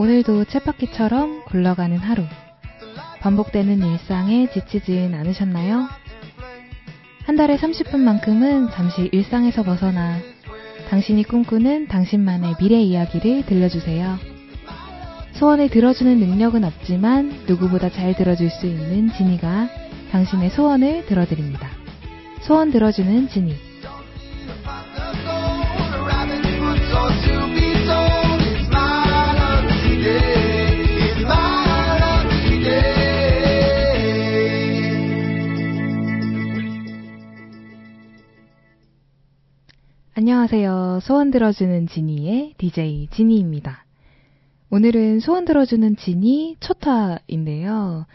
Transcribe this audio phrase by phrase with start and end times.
[0.00, 2.24] 오늘도 쳇바퀴처럼 굴러가는 하루.
[3.20, 5.88] 반복되는 일상에 지치진 않으셨나요?
[7.24, 10.16] 한 달에 30분만큼은 잠시 일상에서 벗어나
[10.88, 14.16] 당신이 꿈꾸는 당신만의 미래 이야기를 들려주세요.
[15.32, 19.68] 소원을 들어주는 능력은 없지만 누구보다 잘 들어줄 수 있는 지니가
[20.12, 21.68] 당신의 소원을 들어드립니다.
[22.40, 23.69] 소원 들어주는 지니.
[40.40, 41.00] 안녕하세요.
[41.02, 43.84] 소원 들어주는 지니의 DJ 지니입니다.
[44.70, 48.06] 오늘은 소원 들어주는 지니 첫 화인데요.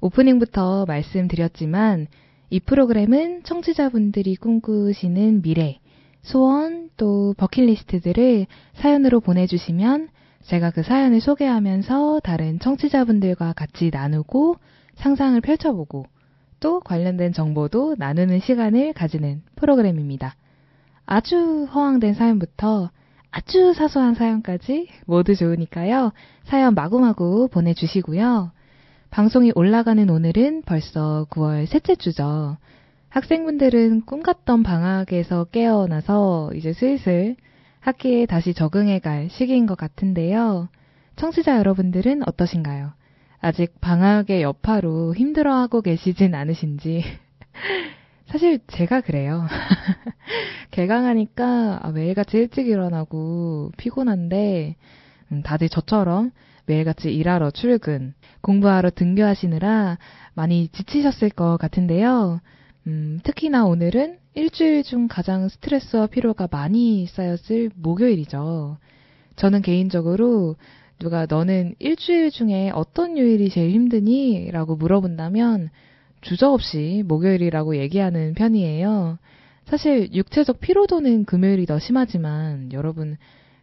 [0.00, 2.06] 오프닝부터 말씀드렸지만
[2.48, 5.78] 이 프로그램은 청취자분들이 꿈꾸시는 미래,
[6.22, 10.08] 소원 또 버킷리스트들을 사연으로 보내주시면
[10.44, 14.56] 제가 그 사연을 소개하면서 다른 청취자분들과 같이 나누고
[14.94, 16.06] 상상을 펼쳐보고
[16.60, 20.34] 또 관련된 정보도 나누는 시간을 가지는 프로그램입니다.
[21.06, 22.90] 아주 허황된 사연부터
[23.30, 26.12] 아주 사소한 사연까지 모두 좋으니까요.
[26.44, 28.52] 사연 마구마구 보내주시고요.
[29.10, 32.56] 방송이 올라가는 오늘은 벌써 9월 셋째 주죠.
[33.10, 37.36] 학생분들은 꿈 같던 방학에서 깨어나서 이제 슬슬
[37.80, 40.68] 학기에 다시 적응해 갈 시기인 것 같은데요.
[41.16, 42.92] 청취자 여러분들은 어떠신가요?
[43.40, 47.04] 아직 방학의 여파로 힘들어하고 계시진 않으신지.
[48.26, 49.46] 사실 제가 그래요.
[50.70, 54.76] 개강하니까 아, 매일같이 일찍 일어나고 피곤한데
[55.32, 56.30] 음, 다들 저처럼
[56.66, 59.98] 매일같이 일하러 출근, 공부하러 등교하시느라
[60.34, 62.40] 많이 지치셨을 것 같은데요.
[62.86, 68.78] 음, 특히나 오늘은 일주일 중 가장 스트레스와 피로가 많이 쌓였을 목요일이죠.
[69.36, 70.56] 저는 개인적으로
[70.98, 74.50] 누가 너는 일주일 중에 어떤 요일이 제일 힘드니?
[74.50, 75.70] 라고 물어본다면
[76.24, 79.18] 주저없이 목요일이라고 얘기하는 편이에요.
[79.66, 83.16] 사실 육체적 피로도는 금요일이 더 심하지만 여러분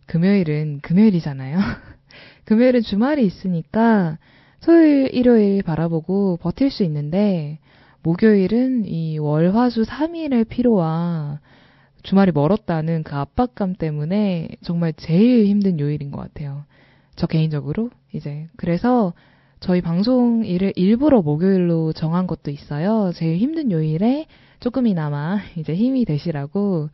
[0.05, 1.57] 금요일은 금요일이잖아요.
[2.45, 4.17] 금요일은 주말이 있으니까
[4.63, 7.59] 토요일, 일요일 바라보고 버틸 수 있는데
[8.03, 11.39] 목요일은 이 월화수 3일의 피로와
[12.03, 16.65] 주말이 멀었다는 그 압박감 때문에 정말 제일 힘든 요일인 것 같아요.
[17.15, 19.13] 저 개인적으로 이제 그래서
[19.61, 23.11] 저희 방송 일을 일부러 목요일로 정한 것도 있어요.
[23.13, 24.25] 제일 힘든 요일에
[24.59, 26.89] 조금이나마 이제 힘이 되시라고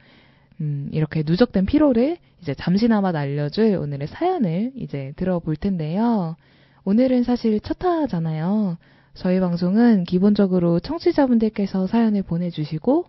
[0.59, 6.35] 음, 이렇게 누적된 피로를 이제 잠시나마 날려줄 오늘의 사연을 이제 들어볼 텐데요.
[6.83, 8.77] 오늘은 사실 첫 화잖아요.
[9.13, 13.05] 저희 방송은 기본적으로 청취자분들께서 사연을 보내주시고,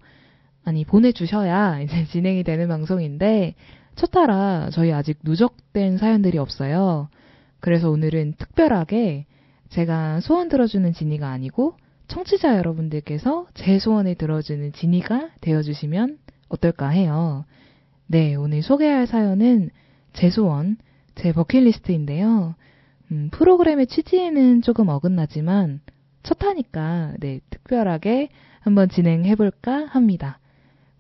[0.65, 3.55] 아니, 보내주셔야 이제 진행이 되는 방송인데,
[3.97, 7.09] 첫 화라 저희 아직 누적된 사연들이 없어요.
[7.61, 9.27] 그래서 오늘은 특별하게
[9.71, 11.77] 제가 소원 들어주는 지니가 아니고,
[12.09, 16.19] 청취자 여러분들께서 제 소원을 들어주는 지니가 되어주시면
[16.49, 17.45] 어떨까 해요.
[18.07, 19.71] 네, 오늘 소개할 사연은
[20.15, 20.79] 제 소원,
[21.15, 22.55] 제 버킷리스트인데요.
[23.13, 25.81] 음, 프로그램의 취지에는 조금 어긋나지만
[26.23, 28.31] 첫 하니까 네, 특별하게
[28.61, 30.39] 한번 진행해 볼까 합니다.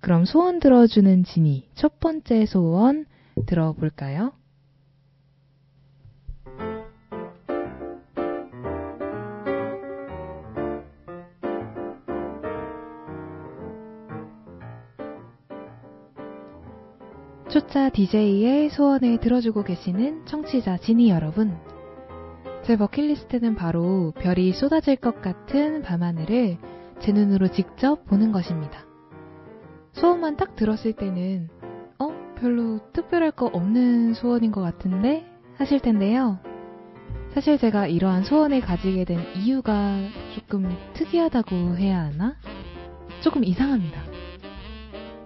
[0.00, 3.06] 그럼 소원 들어주는 지니 첫 번째 소원
[3.46, 4.32] 들어볼까요?
[17.48, 21.56] 초짜 DJ의 소원을 들어주고 계시는 청취자 지니 여러분.
[22.62, 26.58] 제 버킷리스트는 바로 별이 쏟아질 것 같은 밤하늘을
[27.00, 28.84] 제 눈으로 직접 보는 것입니다.
[29.92, 31.48] 소원만 딱 들었을 때는,
[31.98, 32.08] 어?
[32.38, 35.24] 별로 특별할 거 없는 소원인 것 같은데?
[35.56, 36.38] 하실 텐데요.
[37.32, 39.96] 사실 제가 이러한 소원을 가지게 된 이유가
[40.34, 42.36] 조금 특이하다고 해야 하나?
[43.22, 44.07] 조금 이상합니다.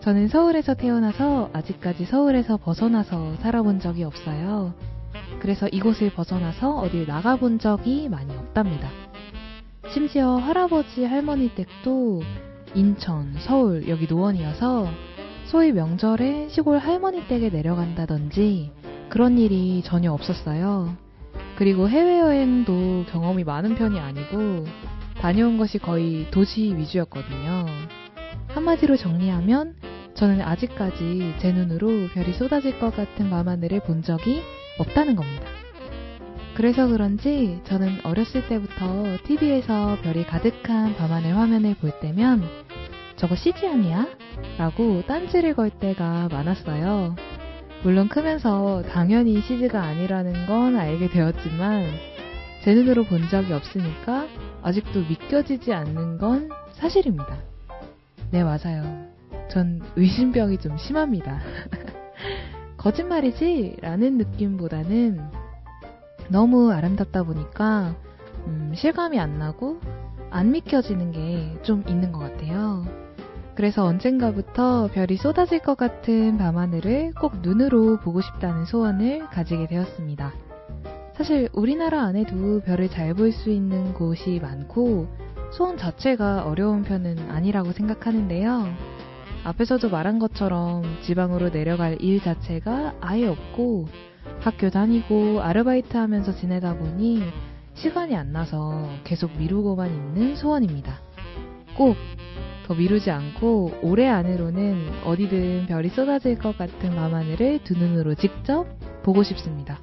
[0.02, 4.74] 저는 서울에서 태어나서 아직까지 서울에서 벗어나서 살아본 적이 없어요.
[5.38, 8.88] 그래서 이곳을 벗어나서 어딜 나가본 적이 많이 없답니다.
[9.94, 12.20] 심지어 할아버지 할머니 댁도
[12.74, 14.88] 인천, 서울, 여기 노원이어서
[15.44, 18.72] 소위 명절에 시골 할머니 댁에 내려간다든지
[19.08, 20.96] 그런 일이 전혀 없었어요.
[21.54, 24.64] 그리고 해외여행도 경험이 많은 편이 아니고
[25.20, 27.66] 다녀온 것이 거의 도시 위주였거든요.
[28.48, 29.76] 한마디로 정리하면
[30.14, 34.42] 저는 아직까지 제 눈으로 별이 쏟아질 것 같은 밤하늘을 본 적이
[34.78, 35.46] 없다는 겁니다.
[36.54, 42.42] 그래서 그런지 저는 어렸을 때부터 TV에서 별이 가득한 밤하늘 화면을 볼 때면
[43.16, 44.06] 저거 CG 아니야?
[44.58, 47.16] 라고 딴지를 걸 때가 많았어요.
[47.82, 51.86] 물론 크면서 당연히 CG가 아니라는 건 알게 되었지만
[52.62, 54.28] 제 눈으로 본 적이 없으니까
[54.62, 57.38] 아직도 믿겨지지 않는 건 사실입니다.
[58.30, 59.11] 네, 맞아요.
[59.48, 61.40] 전 의심병이 좀 심합니다.
[62.78, 63.76] 거짓말이지?
[63.80, 65.20] 라는 느낌보다는
[66.28, 67.94] 너무 아름답다 보니까
[68.46, 69.78] 음, 실감이 안 나고
[70.30, 72.84] 안 믿겨지는 게 좀 있는 것 같아요.
[73.54, 80.32] 그래서 언젠가부터 별이 쏟아질 것 같은 밤하늘을 꼭 눈으로 보고 싶다는 소원을 가지게 되었습니다.
[81.14, 85.06] 사실 우리나라 안에도 별을 잘 볼 수 있는 곳이 많고
[85.52, 88.91] 소원 자체가 어려운 편은 아니라고 생각하는데요.
[89.44, 93.86] 앞에서도 말한 것처럼 지방으로 내려갈 일 자체가 아예 없고
[94.40, 97.22] 학교 다니고 아르바이트 하면서 지내다 보니
[97.74, 101.00] 시간이 안 나서 계속 미루고만 있는 소원입니다.
[101.76, 101.96] 꼭
[102.66, 108.66] 더 미루지 않고 올해 안으로는 어디든 별이 쏟아질 것 같은 밤하늘을 두 눈으로 직접
[109.02, 109.78] 보고 싶습니다.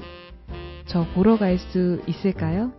[0.86, 2.72] 저 보러 갈 수 있을까요?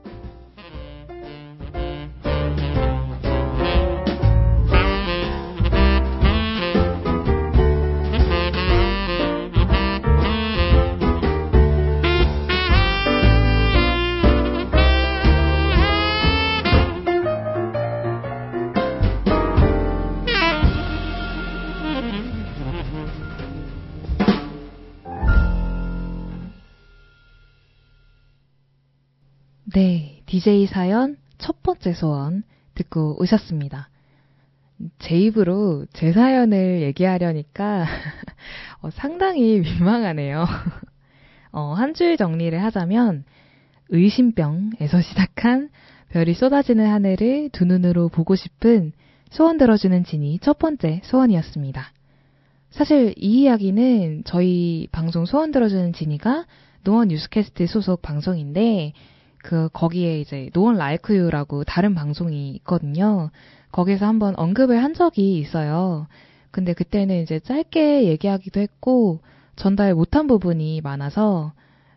[30.40, 32.44] 네, DJ 사연 첫 번째 소원
[32.74, 33.90] 듣고 오셨습니다.
[34.98, 37.84] 제 입으로 제 사연을 얘기하려니까
[38.80, 40.46] 어, 상당히 민망하네요.
[41.52, 43.24] 어, 한 줄 정리를 하자면
[43.90, 45.68] 의심병에서 시작한
[46.08, 48.92] 별이 쏟아지는 하늘을 두 눈으로 보고 싶은
[49.28, 51.92] 소원 들어주는 진이 첫 번째 소원이었습니다.
[52.70, 56.46] 사실 이 이야기는 저희 방송 소원 들어주는 진이가
[56.82, 58.94] 노원 뉴스캐스트 소속 방송인데
[59.42, 63.30] 그 거기에 이제 노원 라이크 유라고 다른 방송이 있거든요.
[63.72, 66.06] 거기서 한번 언급을 한 적이 있어요.
[66.50, 69.20] 근데 그때는 이제 짧게 얘기하기도 했고
[69.56, 71.52] 전달 못한 부분이 많아서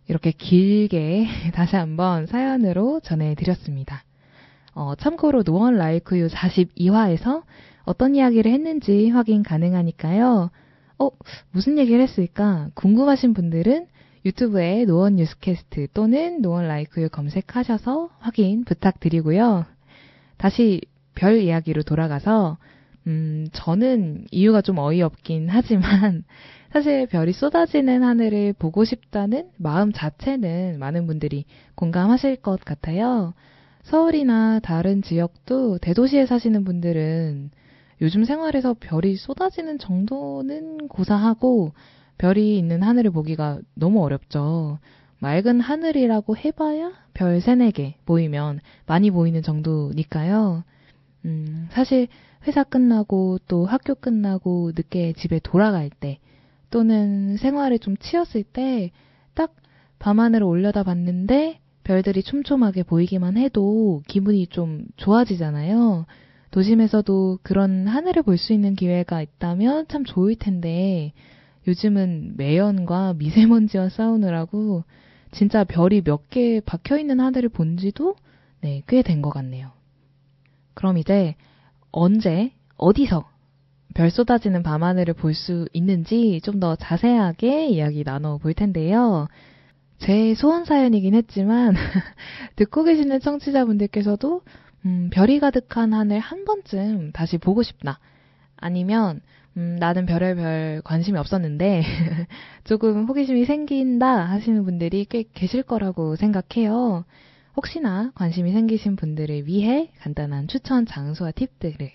[0.08, 4.04] 이렇게 길게 다시 한번 사연으로 전해드렸습니다.
[4.76, 7.44] 어, 참고로 노원 라이크 유 42화에서
[7.86, 10.50] 어떤 이야기를 했는지 확인 가능하니까요.
[11.00, 11.10] 어,
[11.52, 12.70] 무슨 얘기를 했을까?
[12.76, 13.88] 궁금하신 분들은
[14.26, 19.66] 유튜브에 노원 뉴스캐스트 또는 노원 라이크를 검색하셔서 확인 부탁드리고요.
[20.38, 20.82] 다시
[21.16, 22.58] 별 이야기로 돌아가서
[23.08, 26.24] 음, 저는 이유가 좀 어이없긴 하지만
[26.72, 33.34] 사실 별이 쏟아지는 하늘을 보고 싶다는 마음 자체는 많은 분들이 공감하실 것 같아요.
[33.84, 37.52] 서울이나 다른 지역도 대도시에 사시는 분들은
[38.02, 41.74] 요즘 생활에서 별이 쏟아지는 정도는 고사하고
[42.18, 44.80] 별이 있는 하늘을 보기가 너무 어렵죠.
[45.20, 50.64] 맑은 하늘이라고 해봐야 별 세네 개 보이면 많이 보이는 정도니까요.
[51.26, 52.08] 음, 사실
[52.46, 56.20] 회사 끝나고 또 학교 끝나고 늦게 집에 돌아갈 때
[56.70, 58.92] 또는 생활에 좀 치였을 때
[59.36, 59.56] 딱
[60.00, 66.06] 밤하늘을 올려다 봤는데 별들이 촘촘하게 보이기만 해도 기분이 좀 좋아지잖아요.
[66.52, 71.14] 도심에서도 그런 하늘을 볼 수 있는 기회가 있다면 참 좋을 텐데
[71.68, 74.84] 요즘은 매연과 미세먼지와 싸우느라고
[75.32, 78.16] 진짜 별이 몇 개 박혀 있는 하늘을 본 지도
[78.62, 79.72] 네, 꽤 된 것 같네요.
[80.74, 81.36] 그럼 이제
[81.92, 83.30] 언제, 어디서
[83.94, 89.28] 별 쏟아지는 밤하늘을 볼 수 있는지 좀 더 자세하게 이야기 나눠볼 텐데요.
[90.00, 91.76] 제 소원 사연이긴 했지만,
[92.58, 94.42] 듣고 계시는 청취자분들께서도,
[94.86, 98.00] 음, 별이 가득한 하늘 한 번쯤 다시 보고 싶다.
[98.64, 99.20] 아니면,
[99.58, 101.84] 음, 나는 별의 별 관심이 없었는데,
[102.64, 107.04] 조금 호기심이 생긴다 하시는 분들이 꽤 계실 거라고 생각해요.
[107.58, 111.92] 혹시나 관심이 생기신 분들을 위해 간단한 추천 장소와 팁들을,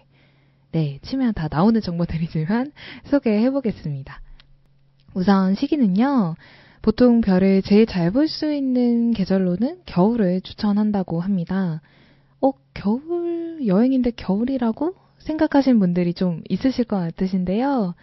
[0.72, 2.70] 네, 치면 다 나오는 정보들이지만
[3.08, 4.20] 소개해 보겠습니다.
[5.14, 6.36] 우선 시기는요,
[6.82, 11.80] 보통 별을 제일 잘 볼 수 있는 계절로는 겨울을 추천한다고 합니다.
[12.42, 15.07] 어, 겨울 여행인데 겨울이라고?
[15.18, 17.94] 생각하신 분들이 좀 있으실 것 같으신데요.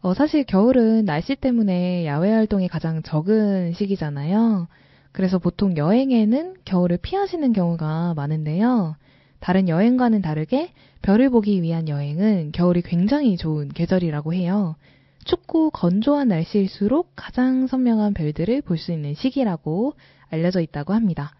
[0.00, 4.68] 어, 사실 겨울은 날씨 때문에 야외 활동이 가장 적은 시기잖아요.
[5.12, 8.96] 그래서 보통 여행에는 겨울을 피하시는 경우가 많은데요.
[9.40, 10.70] 다른 여행과는 다르게
[11.02, 14.76] 별을 보기 위한 여행은 겨울이 굉장히 좋은 계절이라고 해요.
[15.24, 19.94] 춥고 건조한 날씨일수록 가장 선명한 별들을 볼 수 있는 시기라고
[20.30, 21.34] 알려져 있다고 합니다.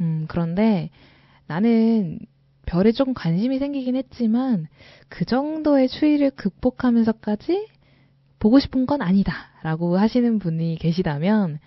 [0.00, 0.90] 음, 그런데
[1.46, 2.18] 나는
[2.66, 4.66] 별에 좀 관심이 생기긴 했지만
[5.08, 7.68] 그 정도의 추위를 극복하면서까지
[8.38, 9.34] 보고 싶은 건 아니다.
[9.62, 11.58] 라고 하시는 분이 계시다면,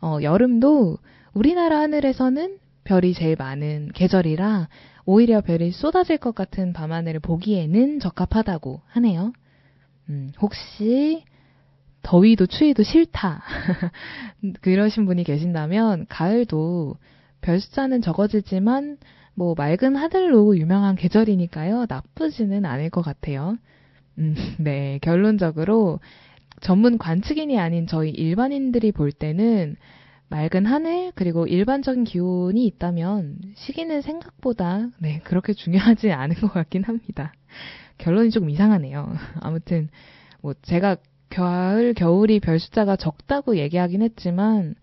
[0.00, 0.98] 어, 여름도
[1.34, 4.68] 우리나라 하늘에서는 별이 제일 많은 계절이라
[5.04, 9.32] 오히려 별이 쏟아질 것 같은 밤하늘을 보기에는 적합하다고 하네요.
[10.08, 11.24] 음, 혹시
[12.02, 13.42] 더위도 추위도 싫다.
[14.62, 16.96] 그러신 분이 계신다면 가을도
[17.40, 18.98] 별 숫자는 적어지지만
[19.34, 21.86] 뭐 맑은 하늘로 유명한 계절이니까요.
[21.88, 23.56] 나쁘지는 않을 것 같아요.
[24.18, 24.98] 음, 네.
[25.02, 26.00] 결론적으로
[26.60, 29.76] 전문 관측인이 아닌 저희 일반인들이 볼 때는
[30.28, 37.32] 맑은 하늘 그리고 일반적인 기온이 있다면 시기는 생각보다 네 그렇게 중요하지 않은 것 같긴 합니다.
[37.98, 39.12] 결론이 조금 이상하네요.
[39.40, 39.88] 아무튼
[40.40, 40.96] 뭐 제가
[41.30, 44.74] 가을 겨울이 별 숫자가 적다고 얘기하긴 했지만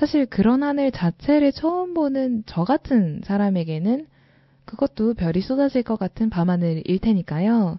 [0.00, 4.06] 사실 그런 하늘 자체를 처음 보는 저 같은 사람에게는
[4.64, 7.78] 그것도 별이 쏟아질 것 같은 밤하늘일 테니까요.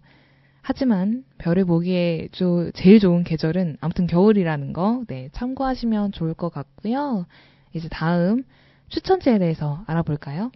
[0.61, 7.25] 하지만 별을 보기에 조, 제일 좋은 계절은 아무튼 겨울이라는 거, 네, 참고하시면 좋을 것 같고요.
[7.73, 8.43] 이제 다음
[8.89, 10.51] 추천지에 대해서 알아볼까요?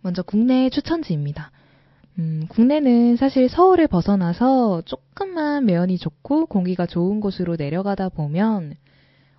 [0.00, 1.50] 먼저 국내 추천지입니다.
[2.18, 8.76] 음, 국내는 사실 서울을 벗어나서 조금만 매연이 좋고 공기가 좋은 곳으로 내려가다 보면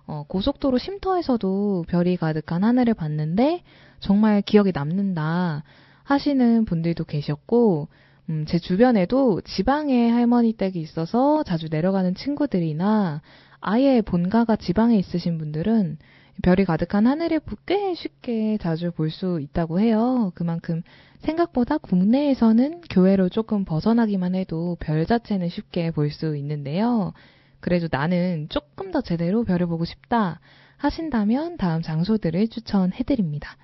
[0.06, 3.62] 어, 고속도로 쉼터에서도 별이 가득한 하늘을 봤는데
[4.00, 5.62] 정말 기억에 남는다
[6.04, 7.88] 하시는 분들도 계셨고
[8.30, 13.20] 음, 제 주변에도 지방에 할머니 댁이 있어서 자주 내려가는 친구들이나
[13.60, 15.98] 아예 본가가 지방에 있으신 분들은
[16.42, 20.32] 별이 가득한 하늘을 꽤 쉽게 자주 볼 수 있다고 해요.
[20.34, 20.82] 그만큼
[21.18, 27.12] 생각보다 국내에서는 교외로 조금 벗어나기만 해도 별 자체는 쉽게 볼 수 있는데요.
[27.62, 30.40] 그래도 나는 조금 더 제대로 별을 보고 싶다
[30.76, 33.56] 하신다면 다음 장소들을 추천해드립니다.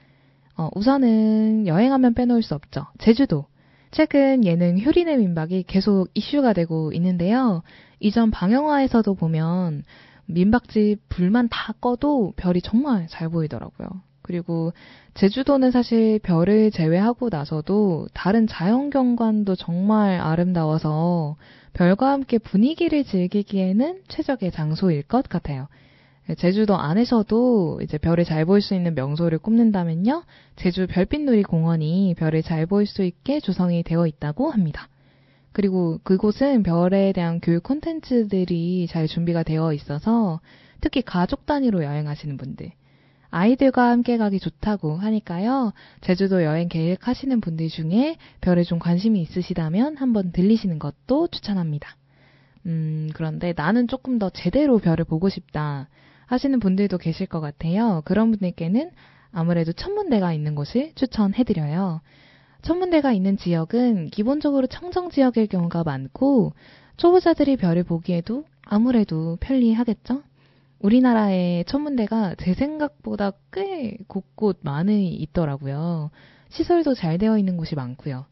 [0.57, 2.87] 어, 우선은 여행하면 빼놓을 수 없죠.
[2.99, 3.47] 제주도.
[3.91, 7.63] 최근 예능 효린의 민박이 계속 이슈가 되고 있는데요.
[8.01, 9.83] 이전 방영화에서도 보면
[10.27, 13.89] 민박집 불만 다 꺼도 별이 정말 잘 보이더라고요.
[14.29, 14.75] 그리고
[15.15, 21.37] 제주도는 사실 별을 제외하고 나서도 다른 자연 경관도 정말 아름다워서
[21.73, 25.67] 별과 함께 분위기를 즐기기에는 최적의 장소일 것 같아요.
[26.37, 30.25] 제주도 안에서도 이제 별을 잘 볼 수 있는 명소를 꼽는다면요.
[30.57, 34.89] 제주 별빛놀이 공원이 별을 잘 볼 수 있게 조성이 되어 있다고 합니다.
[35.53, 40.41] 그리고 그곳은 별에 대한 교육 콘텐츠들이 잘 준비가 되어 있어서
[40.83, 42.73] 특히 가족 단위로 여행하시는 분들,
[43.31, 45.73] 아이들과 함께 가기 좋다고 하니까요.
[46.01, 51.97] 제주도 여행 계획하시는 분들 중에 별에 좀 관심이 있으시다면 한번 들리시는 것도 추천합니다.
[52.67, 55.89] 음, 그런데 나는 조금 더 제대로 별을 보고 싶다.
[56.27, 58.03] 하시는 분들도 계실 것 같아요.
[58.05, 58.91] 그런 분들께는
[59.33, 62.01] 아무래도 천문대가 있는 곳을 추천해드려요.
[62.63, 66.53] 천문대가 있는 지역은 기본적으로 청정 지역일 경우가 많고
[66.99, 70.23] 초보자들이 별을 보기에도 아무래도 편리하겠죠?
[70.81, 76.11] 우리나라의 천문대가 제 생각보다 꽤 곳곳 많이 있더라고요.
[76.51, 78.27] 시설도 잘 되어 있는 곳이 많고요.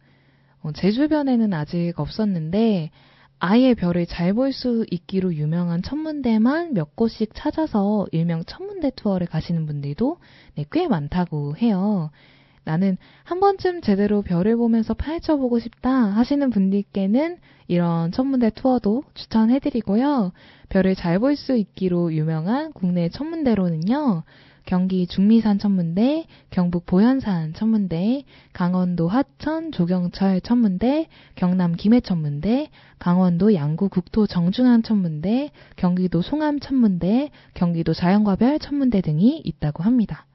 [0.63, 2.91] 어, 제 주변에는 아직 없었는데
[3.39, 9.67] 아예 별을 잘 볼 수 있기로 유명한 천문대만 몇 곳씩 찾아서 일명 천문대 투어를 가시는
[9.67, 10.19] 분들도
[10.55, 12.11] 네, 꽤 많다고 해요.
[12.67, 19.61] 나는 한 번쯤 제대로 별을 보면서 파헤쳐 보고 싶다 하시는 분들께는 이런 천문대 투어도 추천해
[19.61, 20.33] 드리고요.
[20.69, 24.25] 별을 잘 볼 수 있기로 유명한 국내 천문대로는요.
[24.65, 31.07] 경기 중미산 천문대, 경북 보현산 천문대, 강원도 하천 조경철 천문대,
[31.37, 39.41] 경남 김해 천문대, 강원도 양구 국토 정중앙 천문대, 경기도 송암 천문대, 경기도 자연과별 천문대 등이
[39.45, 40.27] 있다고 합니다.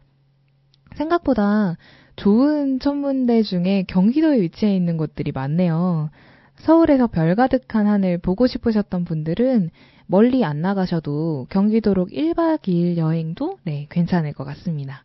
[0.96, 1.78] 생각보다
[2.16, 6.10] 좋은 천문대 중에 경기도에 위치해 있는 곳들이 많네요.
[6.58, 9.72] 서울에서 별 가득한 하늘 보고 싶으셨던 분들은
[10.06, 15.04] 멀리 안 나가셔도 경기도로 1박 2일 여행도 네, 괜찮을 것 같습니다.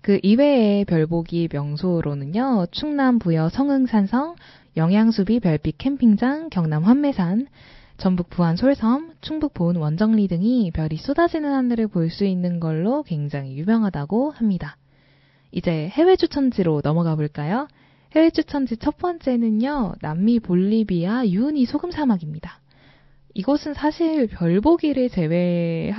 [0.00, 4.36] 그 이외의 별보기 명소로는요, 충남 부여 성흥산성,
[4.76, 7.48] 영양수비 별빛 캠핑장, 경남 환매산,
[7.98, 13.56] 전북 부안 솔섬, 충북 보은 원정리 등이 별이 쏟아지는 하늘을 볼 수 있는 걸로 굉장히
[13.56, 14.76] 유명하다고 합니다.
[15.52, 17.68] 이제 해외 추천지로 넘어가 볼까요?
[18.12, 22.60] 해외 추천지 첫 번째는요, 남미 볼리비아 유은이 소금 사막입니다.
[23.34, 25.96] 이것은 사실 별보기를 제외하고서도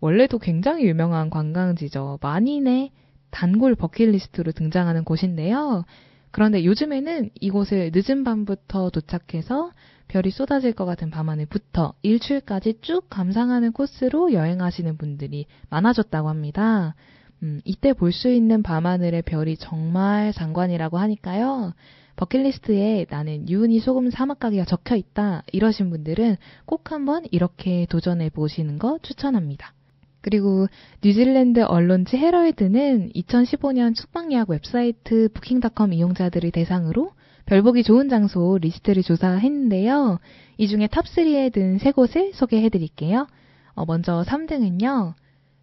[0.00, 2.18] 원래도 굉장히 유명한 관광지죠.
[2.22, 2.90] 만인의
[3.30, 5.84] 단골 버킷리스트로 등장하는 곳인데요.
[6.30, 9.72] 그런데 요즘에는 이곳을 늦은 밤부터 도착해서
[10.08, 16.94] 별이 쏟아질 것 같은 밤하늘부터 일출까지 쭉 감상하는 코스로 여행하시는 분들이 많아졌다고 합니다.
[17.42, 21.74] 음, 이때 볼 수 있는 밤하늘의 별이 정말 장관이라고 하니까요.
[22.16, 28.78] 버킷리스트에 나는 우유니 소금 사막 가기가 적혀 있다 이러신 분들은 꼭 한번 이렇게 도전해 보시는
[28.78, 29.72] 거 추천합니다.
[30.20, 30.68] 그리고
[31.02, 37.10] 뉴질랜드 언론지 헤럴드는 2015년 숙박예약 웹사이트 부킹닷컴 이용자들을 대상으로
[37.46, 40.18] 별보기 좋은 장소 리스트를 조사했는데요.
[40.56, 43.26] 이 중에 탑3에 든 세 곳을 소개해 드릴게요.
[43.74, 45.14] 어, 먼저 3등은요.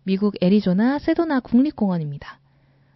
[0.03, 2.39] 미국 애리조나 세도나 국립공원입니다.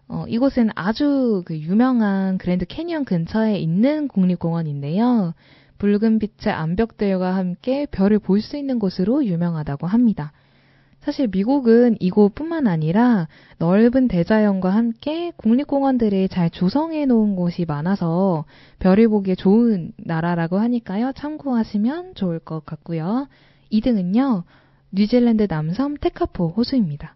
[0.07, 5.33] 어, 이곳은 아주 그 유명한 그랜드 캐니언 근처에 있는 국립공원인데요.
[5.77, 10.31] 붉은 빛의 암벽들과 함께 별을 볼 수 있는 곳으로 유명하다고 합니다.
[10.99, 13.27] 사실 미국은 이곳뿐만 아니라
[13.59, 18.45] 넓은 대자연과 함께 국립공원들을 잘 조성해 놓은 곳이 많아서
[18.79, 21.11] 별을 보기에 좋은 나라라고 하니까요.
[21.15, 23.27] 참고하시면 좋을 것 같고요.
[23.71, 24.43] 2등은요.
[24.91, 27.15] 뉴질랜드 남섬 테카포 호수입니다.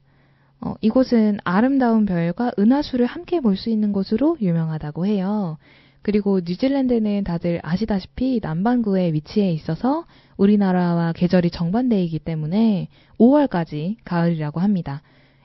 [0.62, 5.58] 어, 이곳은 아름다운 별과 은하수를 함께 볼 수 있는 곳으로 유명하다고 해요.
[6.02, 10.06] 그리고 뉴질랜드는 다들 아시다시피 남반구에 위치해 있어서
[10.38, 12.88] 우리나라와 계절이 정반대이기 때문에
[13.20, 15.02] 5월까지 가을이라고 합니다.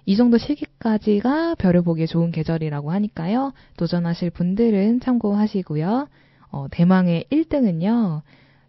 [0.06, 3.52] 이 정도 시기까지가 별을 보기에 좋은 계절이라고 하니까요.
[3.76, 6.08] 도전하실 분들은 참고하시고요.
[6.50, 8.22] 어, 대망의 1등은요.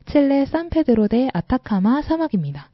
[0.08, 2.70] 칠레 산페드로 대 아타카마 사막입니다.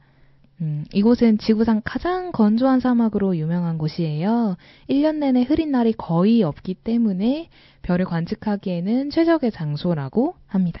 [0.62, 4.56] 음, 이곳은 지구상 가장 건조한 사막으로 유명한 곳이에요.
[4.88, 7.48] 1년 내내 흐린 날이 거의 없기 때문에
[7.82, 10.80] 별을 관측하기에는 최적의 장소라고 합니다.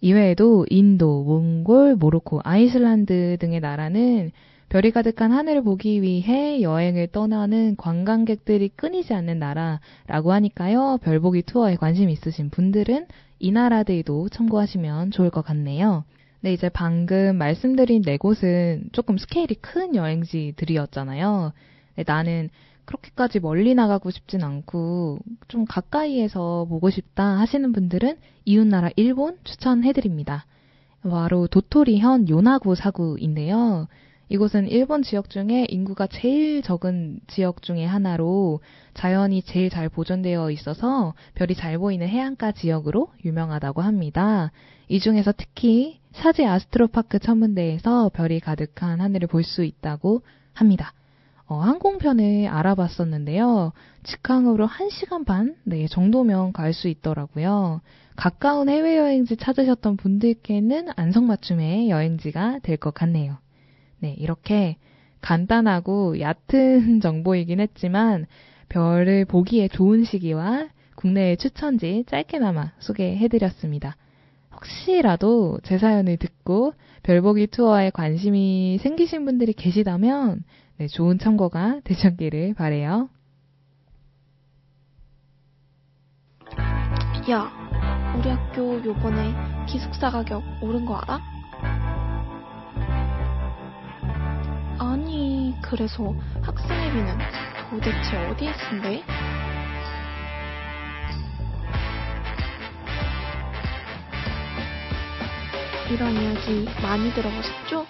[0.00, 4.32] 이외에도 인도, 몽골, 모로코, 아이슬란드 등의 나라는
[4.68, 10.98] 별이 가득한 하늘을 보기 위해 여행을 떠나는 관광객들이 끊이지 않는 나라라고 하니까요.
[11.02, 13.06] 별보기 투어에 관심 있으신 분들은
[13.38, 16.04] 이 나라들도 참고하시면 좋을 것 같네요.
[16.46, 21.52] 네, 이제 방금 말씀드린 네 곳은 조금 스케일이 큰 여행지들이었잖아요.
[21.96, 22.50] 네, 나는
[22.84, 30.46] 그렇게까지 멀리 나가고 싶진 않고 좀 가까이에서 보고 싶다 하시는 분들은 이웃나라 일본 추천해드립니다.
[31.02, 33.88] 바로 도토리현 요나구 사구인데요.
[34.28, 38.60] 이곳은 일본 지역 중에 인구가 제일 적은 지역 중에 하나로
[38.94, 44.52] 자연이 제일 잘 보존되어 있어서 별이 잘 보이는 해안가 지역으로 유명하다고 합니다.
[44.88, 50.22] 이 중에서 특히 사지 아스트로파크 천문대에서 별이 가득한 하늘을 볼 수 있다고
[50.52, 50.92] 합니다.
[51.48, 53.72] 어, 항공편을 알아봤었는데요.
[54.04, 57.80] 직항으로 1시간 반 네, 정도면 갈 수 있더라고요.
[58.16, 63.38] 가까운 해외여행지 찾으셨던 분들께는 안성맞춤의 여행지가 될 것 같네요.
[63.98, 64.76] 네, 이렇게
[65.20, 68.26] 간단하고 얕은 정보이긴 했지만
[68.68, 73.96] 별을 보기에 좋은 시기와 국내의 추천지 짧게나마 소개해드렸습니다.
[74.56, 80.42] 혹시라도 제 사연을 듣고 별보기 투어에 관심이 생기신 분들이 계시다면
[80.78, 83.08] 네, 좋은 참고가 되셨기를 바래요.
[87.30, 87.50] 야,
[88.16, 89.34] 우리 학교 요번에
[89.66, 91.20] 기숙사 가격 오른 거 알아?
[94.78, 97.18] 아니, 그래서 학생회비는
[97.70, 99.15] 도대체 어디에 쓴대?
[105.90, 107.86] 이런 이야기 많이 들어보셨죠?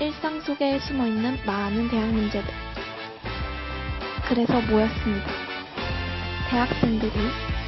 [0.00, 2.52] 일상 속에 숨어 있는 많은 대학 문제들.
[4.28, 5.26] 그래서 모였습니다.
[6.50, 7.12] 대학생들이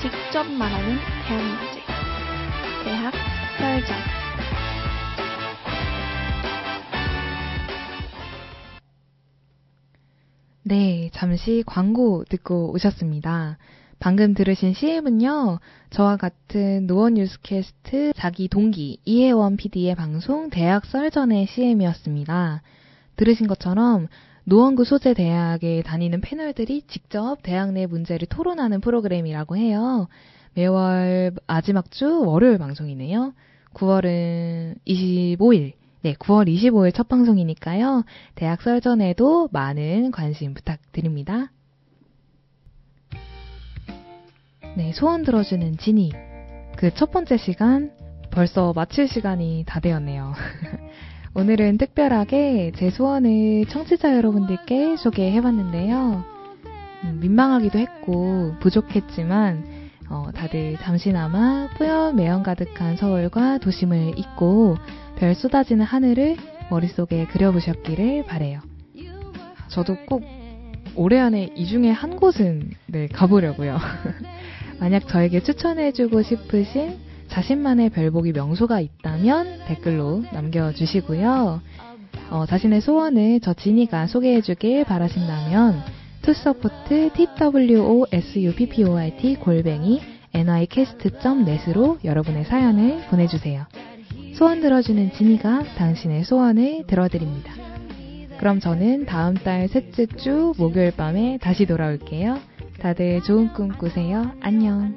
[0.00, 1.82] 직접 말하는 대학 문제.
[2.84, 3.14] 대학
[3.58, 4.25] 설전.
[10.68, 13.56] 네, 잠시 광고 듣고 오셨습니다.
[14.00, 22.62] 방금 들으신 CM은요, 저와 같은 노원 뉴스캐스트 자기 동기 이혜원 PD의 방송 대학 썰전의 CM이었습니다.
[23.14, 24.08] 들으신 것처럼
[24.42, 30.08] 노원구 소재 대학에 다니는 패널들이 직접 대학 내 문제를 토론하는 프로그램이라고 해요.
[30.54, 33.34] 매월 마지막 주 월요일 방송이네요.
[33.72, 35.74] 9월은 25일,
[36.06, 38.04] 네, 9월 25일 첫 방송이니까요.
[38.36, 41.50] 대학 썰전에도 많은 관심 부탁드립니다.
[44.76, 46.12] 네, 소원 들어주는 지니.
[46.76, 47.90] 그첫 번째 시간,
[48.30, 50.32] 벌써 마칠 시간이 다 되었네요.
[51.34, 56.24] 오늘은 특별하게 제 소원을 청취자 여러분들께 소개해봤는데요.
[57.02, 64.76] 음, 민망하기도 했고, 부족했지만, 어, 다들 잠시나마 뿌연 매연 가득한 서울과 도심을 잊고
[65.16, 66.36] 별 쏟아지는 하늘을
[66.70, 68.60] 머릿속에 그려보셨기를 바래요.
[69.68, 70.22] 저도 꼭
[70.94, 73.78] 올해 안에 이 중에 한 곳은 네, 가보려고요.
[74.80, 76.98] 만약 저에게 추천해주고 싶으신
[77.28, 81.60] 자신만의 별보기 명소가 있다면 댓글로 남겨주시고요.
[82.30, 85.82] 어, 자신의 소원을 저 지니가 소개해주길 바라신다면
[86.22, 90.00] two support twosupport 골뱅이
[90.32, 93.66] nycast.net으로 여러분의 사연을 보내주세요.
[94.36, 97.54] 소원 들어주는 지니가 당신의 소원을 들어드립니다.
[98.36, 102.38] 그럼 저는 다음 달 셋째 주 목요일 밤에 다시 돌아올게요.
[102.78, 104.32] 다들 좋은 꿈 꾸세요.
[104.42, 104.94] 안녕.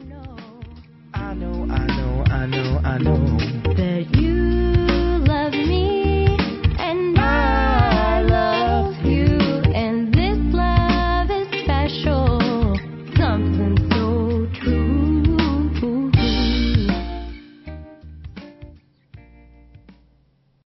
[1.13, 4.28] I know, I know, I know,